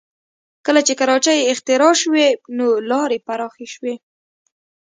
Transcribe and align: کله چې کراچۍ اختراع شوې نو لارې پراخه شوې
کله 0.65 0.81
چې 0.87 0.93
کراچۍ 0.99 1.39
اختراع 1.51 1.93
شوې 2.01 2.27
نو 2.57 2.67
لارې 2.89 3.17
پراخه 3.27 3.65
شوې 3.73 3.95